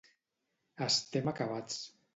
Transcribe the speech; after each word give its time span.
Estem 0.87 1.33
acabats. 1.35 1.83